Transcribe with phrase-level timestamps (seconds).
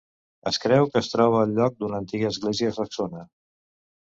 [0.51, 3.23] Es creu que es troba al lloc d'una antiga església saxona.